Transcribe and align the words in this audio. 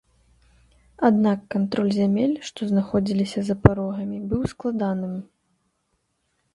Аднак 1.09 1.39
кантроль 1.57 1.91
зямель, 1.99 2.35
што 2.49 2.59
знаходзіліся 2.71 3.39
за 3.51 3.55
парогамі, 3.67 4.17
быў 4.35 4.41
складаным. 4.57 5.13